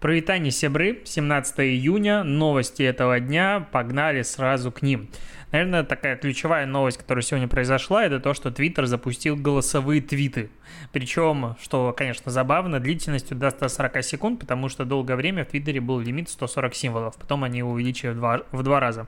[0.00, 5.10] Провитание Себры, 17 июня, новости этого дня, погнали сразу к ним.
[5.52, 10.48] Наверное, такая ключевая новость, которая сегодня произошла, это то, что Twitter запустил голосовые твиты.
[10.92, 16.00] Причем, что, конечно, забавно, длительностью до 140 секунд, потому что долгое время в Твиттере был
[16.00, 19.06] лимит 140 символов, потом они его увеличили в два, в два раза.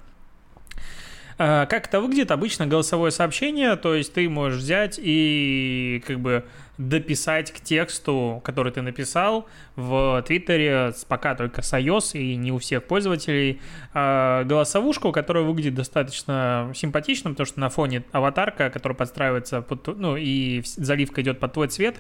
[1.45, 2.31] А, как это выглядит?
[2.31, 6.45] Обычно голосовое сообщение, то есть ты можешь взять и как бы
[6.79, 12.59] дописать к тексту, который ты написал в Твиттере, пока только с iOS и не у
[12.59, 13.61] всех пользователей,
[13.93, 20.17] а, голосовушку, которая выглядит достаточно симпатично, потому что на фоне аватарка, которая подстраивается под, ну
[20.17, 21.97] и заливка идет под твой цвет,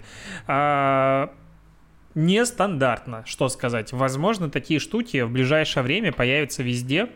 [0.46, 1.32] а,
[2.15, 3.93] нестандартно, что сказать.
[3.93, 7.09] Возможно, такие штуки в ближайшее время появятся везде,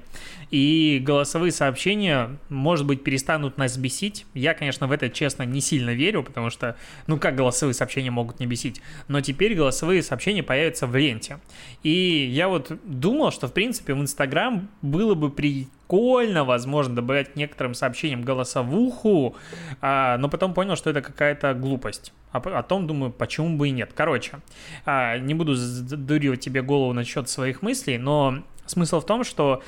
[0.50, 4.26] и голосовые сообщения, может быть, перестанут нас бесить.
[4.34, 8.40] Я, конечно, в это, честно, не сильно верю, потому что, ну, как голосовые сообщения могут
[8.40, 8.80] не бесить?
[9.08, 11.38] Но теперь голосовые сообщения появятся в ленте.
[11.82, 17.36] И я вот думал, что, в принципе, в Инстаграм было бы при прикольно, возможно, добавлять
[17.36, 19.36] некоторым сообщениям голосовуху,
[19.80, 22.12] а, но потом понял, что это какая-то глупость.
[22.32, 23.92] А о том думаю, почему бы и нет.
[23.94, 24.40] Короче,
[24.84, 29.62] а, не буду задуривать тебе голову насчет своих мыслей, но смысл в том, что,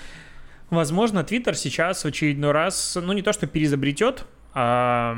[0.71, 4.25] возможно, Твиттер сейчас в очередной раз, ну не то что перезабретет,
[4.55, 5.17] а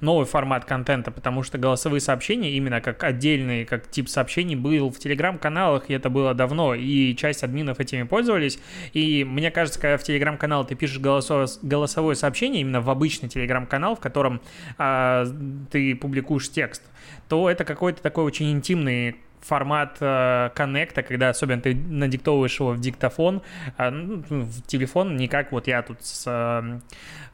[0.00, 4.98] новый формат контента, потому что голосовые сообщения именно как отдельный, как тип сообщений был в
[4.98, 8.58] телеграм-каналах, и это было давно, и часть админов этими пользовались,
[8.92, 13.96] и мне кажется, когда в телеграм-канал ты пишешь голосовое, голосовое сообщение, именно в обычный телеграм-канал,
[13.96, 14.40] в котором
[14.76, 15.26] а,
[15.70, 16.82] ты публикуешь текст,
[17.28, 22.80] то это какой-то такой очень интимный формат э, коннекта, когда особенно ты надиктовываешь его в
[22.80, 23.42] диктофон,
[23.78, 26.80] э, в телефон, не как вот я тут с э,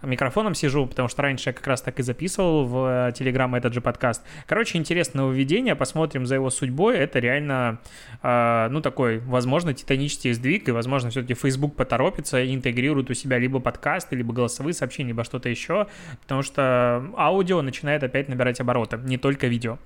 [0.06, 3.72] микрофоном сижу, потому что раньше я как раз так и записывал в э, Телеграм этот
[3.72, 4.22] же подкаст.
[4.46, 6.96] Короче, интересное нововведение, посмотрим за его судьбой.
[6.96, 7.78] Это реально,
[8.22, 13.38] э, ну, такой, возможно, титанический сдвиг, и, возможно, все-таки Facebook поторопится и интегрирует у себя
[13.38, 15.86] либо подкасты, либо голосовые сообщения, либо что-то еще,
[16.22, 19.78] потому что аудио начинает опять набирать обороты, не только видео.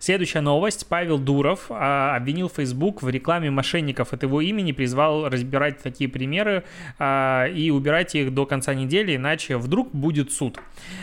[0.00, 0.86] Следующая новость.
[0.88, 6.64] Павел Дуров а, обвинил Facebook в рекламе мошенников от его имени, призвал разбирать такие примеры
[6.98, 10.58] а, и убирать их до конца недели, иначе вдруг будет суд.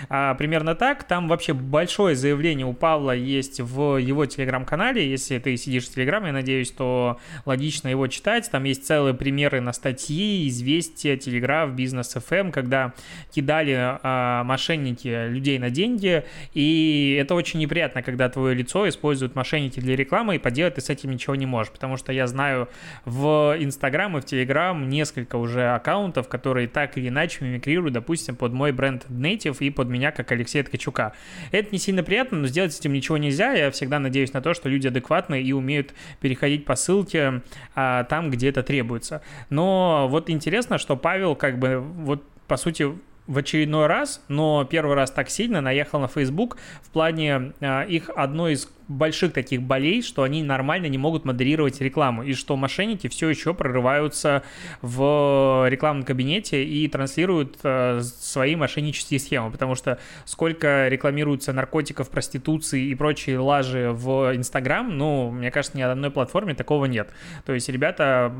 [0.09, 1.03] А, примерно так.
[1.03, 5.09] Там вообще большое заявление у Павла есть в его телеграм-канале.
[5.09, 8.49] Если ты сидишь в телеграме, я надеюсь, то логично его читать.
[8.49, 12.93] Там есть целые примеры на статьи, известия, телеграф, бизнес FM, эм, когда
[13.33, 16.23] кидали а, мошенники людей на деньги.
[16.53, 20.89] И это очень неприятно, когда твое лицо используют мошенники для рекламы, и поделать ты с
[20.89, 22.69] этим ничего не можешь, потому что я знаю
[23.05, 28.53] в Инстаграм и в Телеграм несколько уже аккаунтов, которые так или иначе мимикрируют, допустим, под
[28.53, 31.13] мой бренд Native и под меня, как Алексея Ткачука.
[31.51, 34.53] Это не сильно приятно, но сделать с этим ничего нельзя, я всегда надеюсь на то,
[34.53, 37.41] что люди адекватные и умеют переходить по ссылке
[37.75, 39.21] а, там, где это требуется.
[39.49, 42.87] Но вот интересно, что Павел как бы вот по сути
[43.27, 48.09] в очередной раз, но первый раз так сильно наехал на Facebook в плане э, их
[48.15, 53.07] одной из больших таких болей, что они нормально не могут модерировать рекламу, и что мошенники
[53.07, 54.43] все еще прорываются
[54.81, 62.85] в рекламном кабинете и транслируют э, свои мошеннические схемы, потому что сколько рекламируется наркотиков, проституции
[62.85, 67.09] и прочие лажи в Инстаграм, ну, мне кажется, ни одной платформе такого нет.
[67.45, 68.33] То есть ребята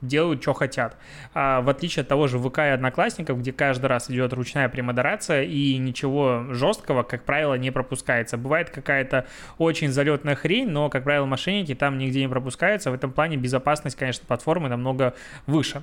[0.00, 0.96] делают, что хотят.
[1.34, 5.42] А в отличие от того же ВК и Одноклассников, где каждый раз идет ручная премодерация
[5.42, 8.36] и ничего жесткого, как правило, не пропускается.
[8.36, 9.26] Бывает какая-то
[9.58, 12.90] очень залетная хрень, но, как правило, мошенники там нигде не пропускаются.
[12.90, 15.14] В этом плане безопасность, конечно, платформы намного
[15.46, 15.82] выше.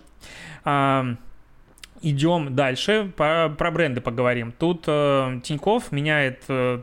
[0.63, 1.05] А,
[2.01, 4.51] идем дальше, про, про бренды поговорим.
[4.51, 6.81] Тут э, Тиньков меняет э,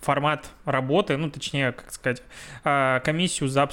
[0.00, 2.22] формат работы, ну, точнее, как сказать,
[2.64, 3.68] э, комиссию за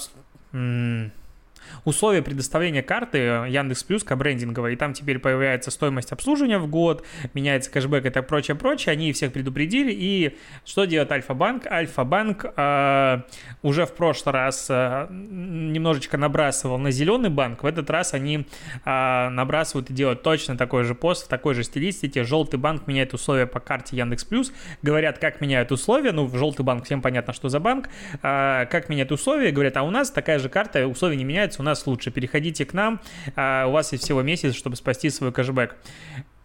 [1.85, 7.71] условия предоставления карты Яндекс Плюс брендинговая, и там теперь появляется стоимость обслуживания в год, меняется
[7.71, 8.93] кэшбэк и так прочее, прочее.
[8.93, 11.65] Они всех предупредили, и что делает Альфа-банк?
[11.67, 13.21] Альфа-банк э,
[13.61, 18.47] уже в прошлый раз э, немножечко набрасывал на зеленый банк, в этот раз они
[18.85, 22.23] э, набрасывают и делают точно такой же пост в такой же стилистике.
[22.23, 26.65] Желтый банк меняет условия по карте Яндекс Плюс, говорят, как меняют условия, ну, в желтый
[26.65, 27.89] банк всем понятно, что за банк,
[28.21, 31.23] э, как меняют условия, говорят, а у нас такая же карта, условия не
[31.53, 32.11] меняются, у нас лучше.
[32.11, 33.01] Переходите к нам,
[33.35, 35.75] а, у вас есть всего месяц, чтобы спасти свой кэшбэк.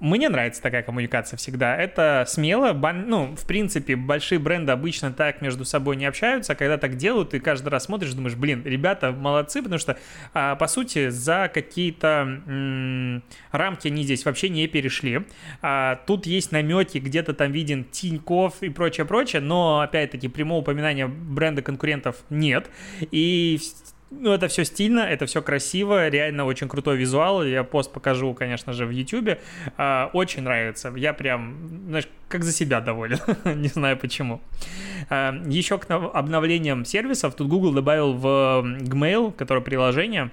[0.00, 1.76] Мне нравится такая коммуникация всегда.
[1.76, 2.72] Это смело.
[2.72, 7.30] Ну, в принципе, большие бренды обычно так между собой не общаются, а когда так делают,
[7.30, 9.98] ты каждый раз смотришь, думаешь, блин, ребята молодцы, потому что,
[10.34, 15.26] а, по сути, за какие-то рамки они здесь вообще не перешли.
[16.06, 22.22] Тут есть намеки, где-то там виден Тиньков и прочее-прочее, но, опять-таки, прямого упоминания бренда конкурентов
[22.30, 22.70] нет.
[23.10, 23.58] И
[24.10, 27.44] ну, это все стильно, это все красиво, реально очень крутой визуал.
[27.44, 29.38] Я пост покажу, конечно же, в YouTube.
[29.76, 30.92] А, очень нравится.
[30.96, 33.18] Я прям, знаешь, как за себя доволен.
[33.44, 34.40] Не знаю почему.
[35.10, 38.24] А, еще к обновлениям сервисов тут Google добавил в
[38.80, 40.30] Gmail, которое приложение,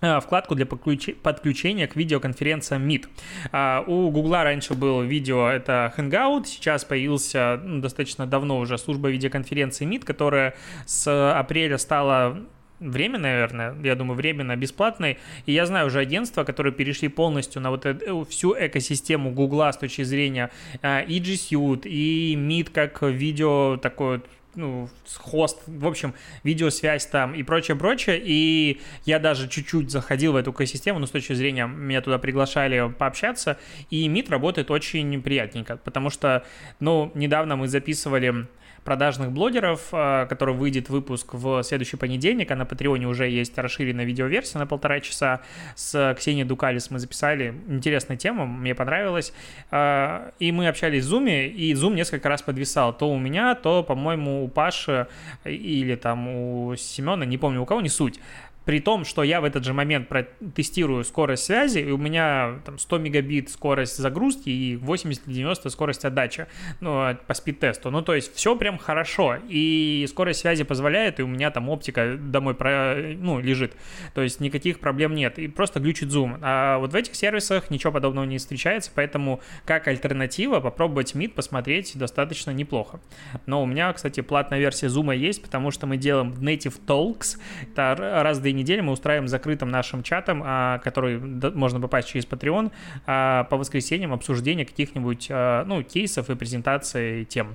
[0.00, 3.86] а, вкладку для подключения к видеоконференциям Meet.
[3.88, 9.84] У Гугла раньше был видео, это Hangout, сейчас появился ну, достаточно давно уже служба видеоконференции
[9.84, 10.54] Meet, которая
[10.86, 12.46] с апреля стала
[12.80, 15.18] время, наверное, я думаю, временно бесплатный.
[15.46, 19.76] И я знаю уже агентства, которые перешли полностью на вот эту, всю экосистему Гугла с
[19.76, 20.50] точки зрения
[20.82, 24.22] э, и G Suite, и Meet как видео такой
[24.54, 28.20] ну, хост, в общем, видеосвязь там и прочее, прочее.
[28.22, 32.92] И я даже чуть-чуть заходил в эту экосистему, но с точки зрения меня туда приглашали
[32.98, 33.58] пообщаться,
[33.90, 36.44] и Meet работает очень приятненько, потому что,
[36.80, 38.46] ну, недавно мы записывали
[38.84, 44.04] продажных блогеров, а, который выйдет выпуск в следующий понедельник, а на Патреоне уже есть расширенная
[44.04, 45.40] видеоверсия на полтора часа.
[45.74, 49.32] С Ксенией Дукалис мы записали интересную тему, мне понравилось.
[49.70, 52.96] А, и мы общались в Zoom, и Zoom несколько раз подвисал.
[52.96, 55.06] То у меня, то, по-моему, у Паши
[55.44, 58.20] или там у Семена, не помню у кого, не суть.
[58.64, 60.08] При том, что я в этот же момент
[60.54, 66.46] тестирую скорость связи, и у меня там 100 мегабит скорость загрузки и 80-90 скорость отдачи
[66.80, 67.90] ну, по спид-тесту.
[67.90, 69.36] Ну, то есть все прям хорошо.
[69.48, 73.74] И скорость связи позволяет, и у меня там оптика домой про, ну, лежит.
[74.14, 75.38] То есть никаких проблем нет.
[75.38, 76.38] И просто глючит зум.
[76.42, 81.96] А вот в этих сервисах ничего подобного не встречается, поэтому как альтернатива попробовать MIT посмотреть
[81.96, 83.00] достаточно неплохо.
[83.46, 87.38] Но у меня, кстати, платная версия зума есть, потому что мы делаем Native Talks.
[87.62, 92.72] Это раз две недели мы устраиваем закрытым нашим чатом, а, который можно попасть через Patreon,
[93.06, 97.54] а, по воскресеньям обсуждение каких-нибудь а, ну, кейсов и презентации тем.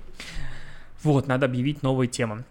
[1.03, 2.45] Вот, надо объявить новые темы.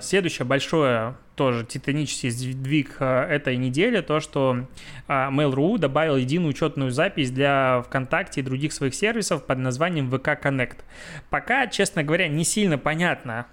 [0.00, 4.66] Следующее большое тоже титанический сдвиг этой недели, то, что
[5.06, 10.78] Mail.ru добавил единую учетную запись для ВКонтакте и других своих сервисов под названием VK Connect.
[11.28, 13.46] Пока, честно говоря, не сильно понятно,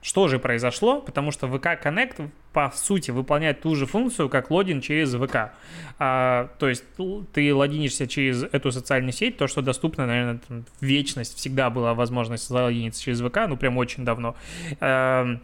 [0.00, 1.00] что же произошло?
[1.00, 5.52] Потому что VK Connect, по сути, выполняет ту же функцию, как логин через ВК.
[5.98, 6.84] А, то есть
[7.32, 12.48] ты логинишься через эту социальную сеть, то, что доступно, наверное, там, вечность всегда была возможность
[12.48, 14.36] залогиниться через ВК, ну, прям очень давно.
[14.80, 15.38] А,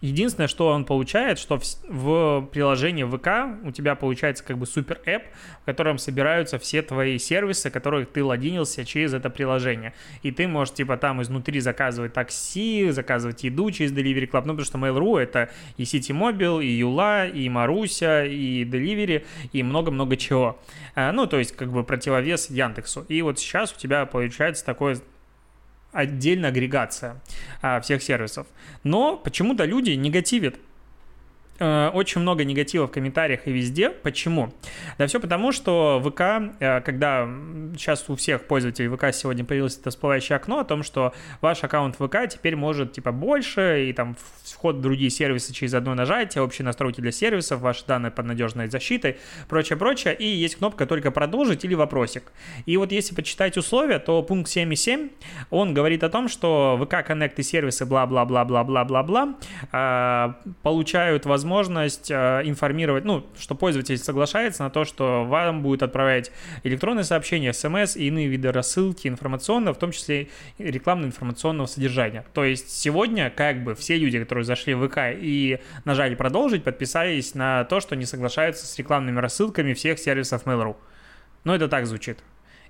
[0.00, 5.00] Единственное, что он получает, что в, в приложении ВК у тебя получается как бы супер
[5.04, 5.24] эп,
[5.62, 9.94] в котором собираются все твои сервисы, которых ты логинился через это приложение.
[10.22, 14.64] И ты можешь типа там изнутри заказывать такси, заказывать еду через Delivery Club, ну потому
[14.64, 20.60] что Mail.ru это и City Mobile, и Юла, и Маруся, и Delivery, и много-много чего.
[20.94, 23.04] А, ну, то есть как бы противовес Яндексу.
[23.08, 24.98] И вот сейчас у тебя получается такое
[25.92, 27.20] отдельная агрегация
[27.62, 28.46] а, всех сервисов.
[28.84, 30.56] Но почему-то люди негативят
[31.64, 33.90] очень много негатива в комментариях и везде.
[33.90, 34.52] Почему?
[34.96, 37.28] Да все потому, что ВК, э, когда
[37.76, 41.96] сейчас у всех пользователей ВК сегодня появилось это всплывающее окно о том, что ваш аккаунт
[41.96, 46.64] ВК теперь может типа больше, и там вход в другие сервисы через одно нажатие, общие
[46.64, 49.18] настройки для сервисов, ваши данные под надежной защитой,
[49.48, 50.14] прочее, прочее.
[50.14, 52.32] И есть кнопка только продолжить или вопросик.
[52.66, 55.10] И вот если почитать условия, то пункт 7.7,
[55.50, 59.34] он говорит о том, что ВК и сервисы бла-бла-бла-бла-бла-бла-бла
[59.72, 65.82] э, получают возможность возможность э, информировать, ну, что пользователь соглашается на то, что вам будет
[65.82, 66.30] отправлять
[66.62, 70.28] электронные сообщения, смс и иные виды рассылки информационного, в том числе
[70.58, 72.24] рекламно-информационного содержания.
[72.34, 77.34] То есть сегодня как бы все люди, которые зашли в ВК и нажали продолжить, подписались
[77.34, 80.76] на то, что не соглашаются с рекламными рассылками всех сервисов Mail.ru.
[81.44, 82.18] Ну, это так звучит.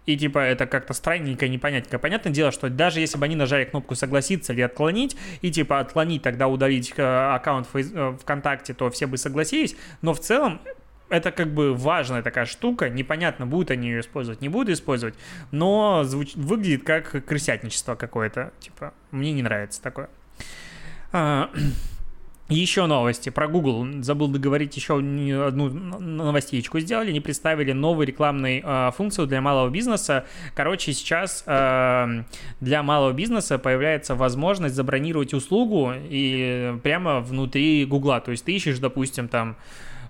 [0.09, 1.99] И типа это как-то странненько, непонятненько.
[1.99, 6.23] Понятное дело, что даже если бы они нажали кнопку согласиться или отклонить, и типа отклонить,
[6.23, 9.77] тогда удалить э, аккаунт в ВКонтакте, то все бы согласились.
[10.00, 10.62] Но в целом
[11.11, 15.15] это как бы важная такая штука, непонятно, будут они ее использовать, не будут использовать,
[15.50, 16.35] но звуч...
[16.37, 20.09] выглядит как крысятничество какое-то, типа, мне не нравится такое.
[22.49, 24.02] Еще новости про Google.
[24.02, 27.11] Забыл договорить еще одну новостичку сделали.
[27.11, 30.25] Они представили новую рекламную э, функцию для малого бизнеса.
[30.55, 32.23] Короче, сейчас э,
[32.61, 38.21] для малого бизнеса появляется возможность забронировать услугу и прямо внутри Гугла.
[38.23, 39.57] То есть ты ищешь, допустим, там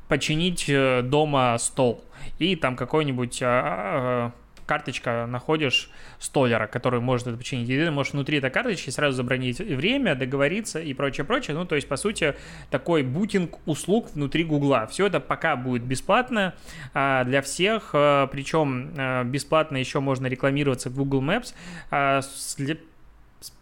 [0.07, 2.05] починить э, дома стол.
[2.39, 4.33] И там какой-нибудь а, а,
[4.69, 7.69] карточка находишь столера, который может это починить.
[7.71, 11.57] И ты можешь внутри этой карточки сразу забронить время, договориться и прочее, прочее.
[11.57, 12.37] Ну, то есть, по сути,
[12.71, 14.87] такой бутинг услуг внутри Гугла.
[14.87, 16.55] Все это пока будет бесплатно
[16.93, 21.55] а, для всех, а, причем а, бесплатно еще можно рекламироваться в Google Maps,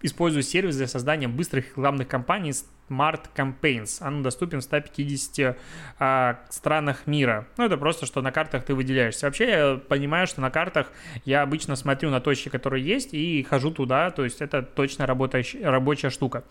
[0.02, 2.52] используя сервис для создания быстрых рекламных кампаний
[2.88, 4.06] Smart Campaigns.
[4.06, 5.56] Он доступен в 150
[5.98, 7.46] а, странах мира.
[7.56, 9.26] Ну, это просто, что на картах ты выделяешься.
[9.26, 10.92] Вообще, я понимаю, что на картах
[11.24, 15.68] я обычно смотрю на точки, которые есть, и хожу туда, то есть это точно работающая,
[15.68, 16.44] рабочая штука.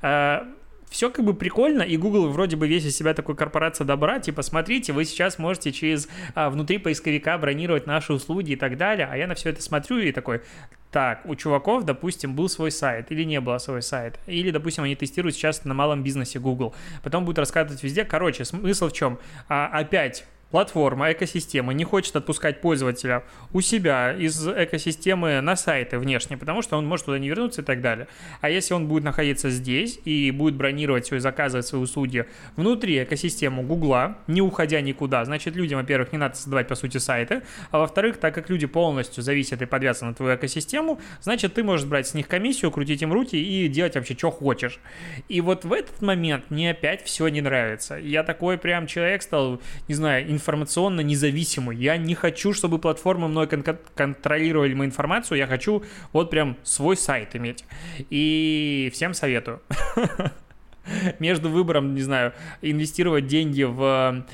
[0.00, 0.46] А,
[0.92, 4.42] все как бы прикольно, и Google вроде бы весь из себя такой корпорация добра, типа,
[4.42, 9.16] смотрите, вы сейчас можете через а, внутри поисковика бронировать наши услуги и так далее, а
[9.16, 10.42] я на все это смотрю и такой,
[10.90, 14.94] так, у чуваков, допустим, был свой сайт или не было свой сайт, или, допустим, они
[14.94, 19.18] тестируют сейчас на малом бизнесе Google, потом будут рассказывать везде, короче, смысл в чем?
[19.48, 26.38] А, опять платформа, экосистема не хочет отпускать пользователя у себя из экосистемы на сайты внешние,
[26.38, 28.06] потому что он может туда не вернуться и так далее.
[28.40, 33.02] А если он будет находиться здесь и будет бронировать все и заказывать свои услуги внутри
[33.02, 37.78] экосистемы Гугла, не уходя никуда, значит, людям, во-первых, не надо создавать, по сути, сайты, а
[37.78, 42.06] во-вторых, так как люди полностью зависят и подвязаны на твою экосистему, значит, ты можешь брать
[42.06, 44.80] с них комиссию, крутить им руки и делать вообще, что хочешь.
[45.28, 47.96] И вот в этот момент мне опять все не нравится.
[47.96, 51.76] Я такой прям человек стал, не знаю, информационно независимый.
[51.76, 55.38] Я не хочу, чтобы платформы мной кон- контролировали мою информацию.
[55.38, 57.64] Я хочу вот прям свой сайт иметь.
[58.10, 59.62] И всем советую.
[61.20, 64.24] Между выбором, не знаю, инвестировать деньги в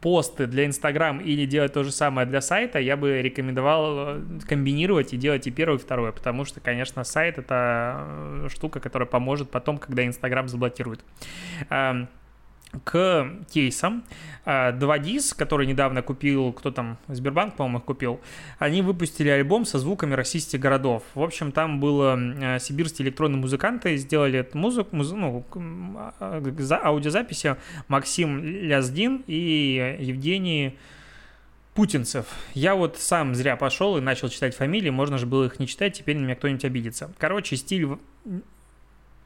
[0.00, 5.12] посты для Инстаграм или делать то же самое для сайта, я бы рекомендовал э, комбинировать
[5.12, 9.50] и делать и первое, и второе, потому что, конечно, сайт— это э, штука, которая поможет
[9.50, 11.00] потом, когда Инстаграм заблокирует.
[12.84, 14.04] К кейсам.
[14.46, 18.20] 2DIS, а, который недавно купил, кто там, Сбербанк, по-моему, их купил,
[18.58, 21.02] они выпустили альбом со звуками российских городов.
[21.14, 27.56] В общем, там было а, сибирские электронные музыканты, сделали музыку, муз, ну, а, за аудиозаписи
[27.88, 30.78] Максим Ляздин и Евгений
[31.74, 32.26] Путинцев.
[32.54, 35.98] Я вот сам зря пошел и начал читать фамилии, можно же было их не читать,
[35.98, 37.12] теперь на меня кто-нибудь обидится.
[37.18, 37.88] Короче, стиль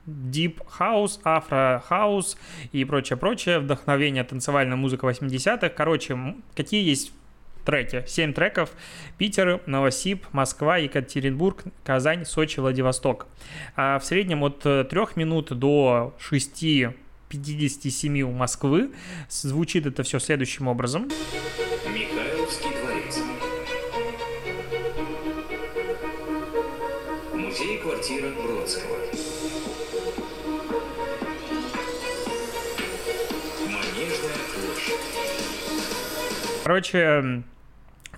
[0.06, 2.37] Deep House, Afro House
[2.73, 5.68] и прочее-прочее, вдохновение танцевальная музыка 80-х.
[5.70, 7.12] Короче, какие есть
[7.64, 8.04] треки?
[8.06, 8.70] 7 треков.
[9.16, 13.26] Питер, Новосиб, Москва, Екатеринбург, Казань, Сочи, Владивосток.
[13.76, 16.64] А в среднем от 3 минут до 6
[17.28, 18.92] 57 у Москвы.
[19.28, 21.08] Звучит это все следующим образом.
[36.64, 37.42] Короче,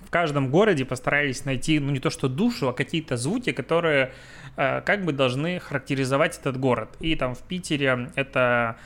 [0.05, 4.13] в каждом городе постарались найти, ну не то что душу, а какие-то звуки, которые
[4.55, 6.95] э, как бы должны характеризовать этот город.
[7.01, 8.77] И там в Питере это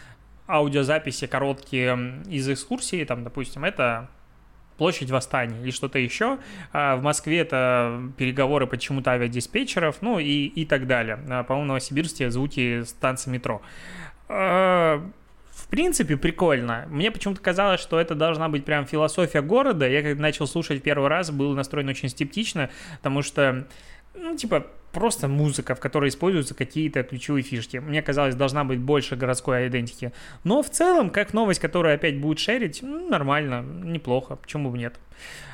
[0.48, 4.10] аудиозаписи короткие из экскурсии, там, допустим, это
[4.80, 6.40] площадь восстания или что-то еще.
[6.74, 11.20] А в Москве это переговоры почему-то авиадиспетчеров, ну и, и так далее.
[11.30, 13.62] А, по-моему, в Новосибирске звуки станции метро.
[14.28, 15.08] А,
[15.72, 16.86] принципе, прикольно.
[16.90, 19.88] Мне почему-то казалось, что это должна быть прям философия города.
[19.88, 23.66] Я когда начал слушать первый раз, был настроен очень скептично, потому что,
[24.14, 27.78] ну, типа, просто музыка, в которой используются какие-то ключевые фишки.
[27.78, 30.12] Мне казалось, должна быть больше городской идентики.
[30.44, 35.00] Но в целом, как новость, которую опять будет шерить, ну, нормально, неплохо, почему бы нет.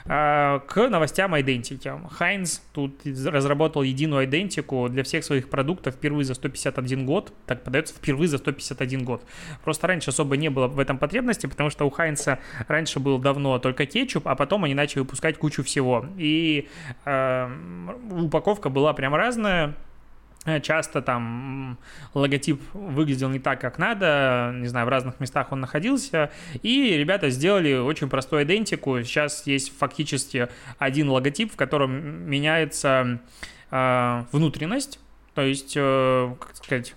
[0.09, 2.07] А, к новостям Identity.
[2.09, 7.33] Хайнс тут разработал единую идентику для всех своих продуктов впервые за 151 год.
[7.45, 9.23] Так подается впервые за 151 год.
[9.63, 13.59] Просто раньше особо не было в этом потребности, потому что у Хайнса раньше был давно
[13.59, 16.05] только кетчуп, а потом они начали выпускать кучу всего.
[16.17, 16.69] И
[17.05, 17.49] э,
[18.11, 19.86] упаковка была прям разная Э,
[20.61, 21.77] часто там
[22.13, 27.29] логотип выглядел не так, как надо, не знаю, в разных местах он находился, и ребята
[27.29, 29.01] сделали очень простую идентику.
[29.03, 33.19] Сейчас есть фактически один логотип, в котором меняется
[33.71, 34.99] э, внутренность,
[35.33, 36.95] то есть, э, как сказать,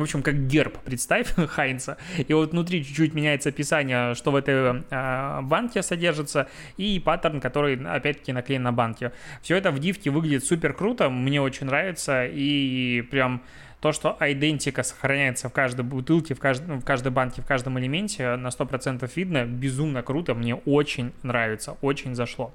[0.00, 1.96] в общем, как герб, представь, Хайнца.
[2.16, 7.76] И вот внутри чуть-чуть меняется описание, что в этой э, банке содержится, и паттерн, который,
[7.76, 9.12] опять-таки, наклеен на банке.
[9.42, 13.42] Все это в дивке выглядит супер круто, мне очень нравится, и прям
[13.80, 16.62] То, что идентика сохраняется в каждой бутылке, в, кажд...
[16.62, 22.14] в каждой банке, в каждом элементе, на 100% видно, безумно круто, мне очень нравится, очень
[22.14, 22.52] зашло.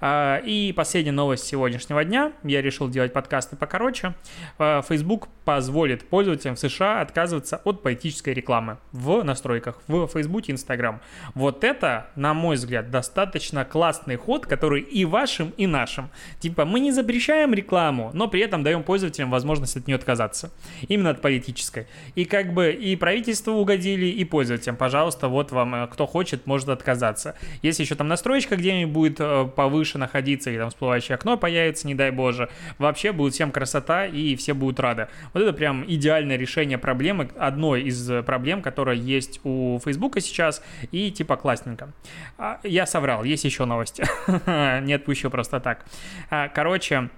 [0.00, 4.14] А, и последняя новость сегодняшнего дня, я решил делать подкасты покороче.
[4.58, 10.52] А, Facebook позволит пользователям в США отказываться от политической рекламы в настройках в Facebook и
[10.52, 11.00] Instagram.
[11.34, 16.08] Вот это, на мой взгляд, достаточно классный ход, который и вашим, и нашим.
[16.40, 20.50] Типа, мы не запрещаем рекламу, но при этом даем пользователям возможность от нее отказаться.
[20.88, 21.86] Именно от политической.
[22.14, 24.76] И как бы и правительству угодили, и пользователям.
[24.76, 27.34] Пожалуйста, вот вам, э, кто хочет, может отказаться.
[27.62, 31.94] Если еще там настроечка где-нибудь будет э, повыше находиться, и там всплывающее окно появится, не
[31.94, 35.08] дай боже, вообще будет всем красота, и все будут рады.
[35.32, 41.10] Вот это прям идеальное решение проблемы, одной из проблем, которая есть у Фейсбука сейчас, и
[41.10, 41.92] типа классненько.
[42.38, 44.04] А, я соврал, есть еще новости.
[44.84, 45.84] Не отпущу просто так.
[46.30, 47.10] А, короче,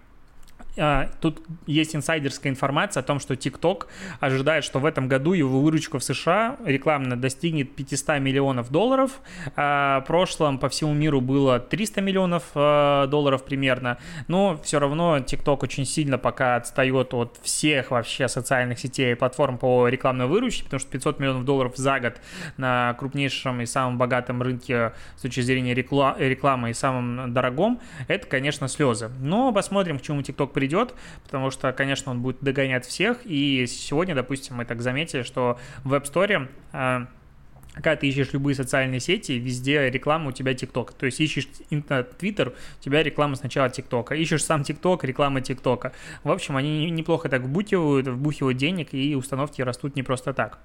[1.21, 3.87] тут есть инсайдерская информация о том, что TikTok
[4.21, 9.21] ожидает, что в этом году его выручка в США рекламно достигнет 500 миллионов долларов.
[9.57, 13.99] А, в прошлом по всему миру было 300 миллионов а, долларов примерно.
[14.29, 19.59] Но все равно TikTok очень сильно пока отстает от всех вообще социальных сетей и платформ
[19.59, 22.15] по рекламной выручке, потому что 500 миллионов долларов за год
[22.57, 28.69] на крупнейшем и самом богатом рынке с точки зрения рекламы и самом дорогом, это, конечно,
[28.69, 29.11] слезы.
[29.21, 33.19] Но посмотрим, к чему TikTok придет придет, потому что, конечно, он будет догонять всех.
[33.25, 37.07] И сегодня, допустим, мы так заметили, что в App Store а,
[37.77, 40.93] когда ты ищешь любые социальные сети, везде реклама у тебя ТикТок.
[40.95, 41.47] То есть ищешь
[42.19, 44.15] Твиттер, у тебя реклама сначала ТикТока.
[44.15, 45.93] Ищешь сам ТикТок, реклама ТикТока.
[46.25, 50.59] В общем, они неплохо так вбухивают, вбухивают денег, и установки растут не просто так.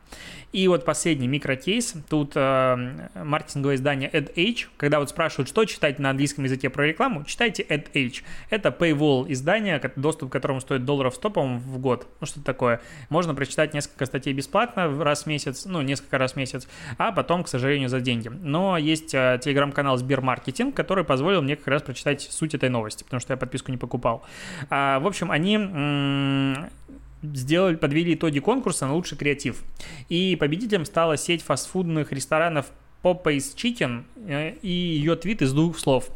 [0.54, 1.96] И вот последний микрокейс.
[2.10, 7.26] Тут э, маркетинговое издание AdAge, когда вот спрашивают, что читать на английском языке про рекламу,
[7.26, 8.24] читайте AdAge.
[8.50, 12.08] Это paywall издание, доступ к которому стоит долларов 100, по в год.
[12.22, 12.82] Ну, что такое.
[13.10, 16.68] Можно прочитать несколько статей бесплатно раз в месяц, ну, несколько раз в месяц
[17.08, 18.30] а потом, к сожалению, за деньги.
[18.30, 23.20] Но есть э, телеграм-канал Сбермаркетинг, который позволил мне как раз прочитать суть этой новости, потому
[23.20, 24.24] что я подписку не покупал.
[24.70, 25.58] А, в общем, они
[27.24, 29.64] сделали, подвели итоги конкурса на лучший креатив.
[30.10, 32.68] И победителем стала сеть фастфудных ресторанов
[33.04, 36.10] Popeyes Chicken э, и ее твит из двух слов.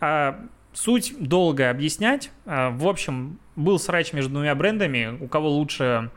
[0.00, 0.40] А,
[0.72, 2.30] суть долго объяснять.
[2.44, 6.10] А, в общем, был срач между двумя брендами, у кого лучше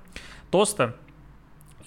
[0.52, 0.96] тоста,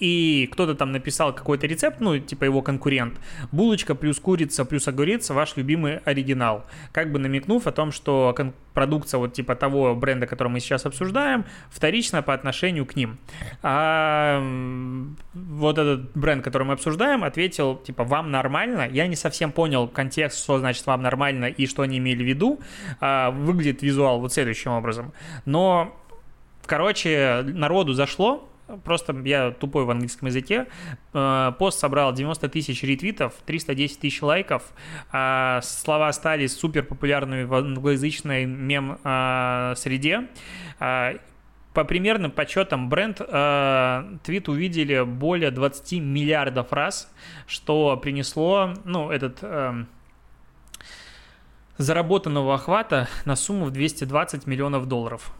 [0.03, 3.13] и кто-то там написал какой-то рецепт, ну, типа его конкурент,
[3.53, 6.65] булочка плюс курица плюс огурец, ваш любимый оригинал.
[6.91, 8.35] Как бы намекнув о том, что
[8.73, 13.17] продукция вот типа того бренда, который мы сейчас обсуждаем, вторична по отношению к ним.
[13.61, 14.43] А
[15.33, 18.89] вот этот бренд, который мы обсуждаем, ответил, типа, вам нормально?
[18.91, 22.59] Я не совсем понял контекст, что значит вам нормально и что они имели в виду.
[22.99, 25.13] А, выглядит визуал вот следующим образом.
[25.45, 25.97] Но
[26.65, 30.67] Короче, народу зашло, Просто я тупой в английском языке.
[31.13, 34.63] Э, пост собрал 90 тысяч ретвитов, 310 тысяч лайков.
[35.11, 40.27] А слова стали супер популярными в англоязычной мем-среде.
[40.79, 41.15] А,
[41.73, 47.11] по примерным подсчетам, бренд э, твит увидели более 20 миллиардов раз,
[47.47, 49.85] что принесло, ну, этот э,
[51.77, 55.33] заработанного охвата на сумму в 220 миллионов долларов.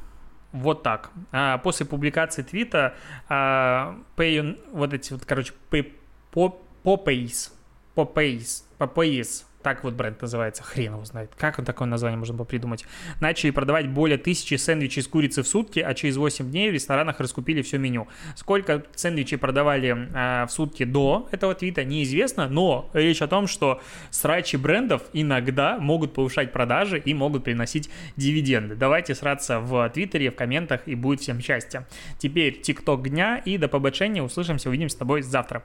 [0.54, 1.10] Вот так.
[1.32, 2.96] А после публикации твита
[3.28, 5.92] а, pay, вот эти вот, короче, pay,
[6.34, 7.52] Popeyes,
[7.96, 11.32] Popeyes, Popeyes так вот бренд называется, хрен его знает.
[11.38, 12.86] Как он такое название можно было придумать?
[13.20, 17.20] Начали продавать более тысячи сэндвичей с курицы в сутки, а через 8 дней в ресторанах
[17.20, 18.08] раскупили все меню.
[18.36, 23.82] Сколько сэндвичей продавали э, в сутки до этого твита, неизвестно, но речь о том, что
[24.10, 28.76] срачи брендов иногда могут повышать продажи и могут приносить дивиденды.
[28.76, 31.88] Давайте сраться в Твиттере, в комментах, и будет всем счастье.
[32.18, 34.22] Теперь ТикТок дня, и до побочения.
[34.22, 35.64] Услышимся, увидимся с тобой завтра.